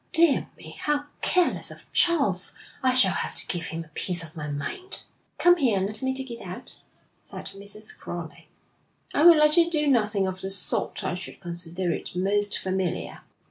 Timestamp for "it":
6.31-6.41, 11.91-12.15